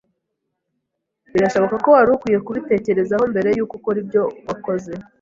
[1.33, 4.91] Birashoboka ko wari ukwiye kubitekerezaho mbere yuko ukora ibyo wakoze.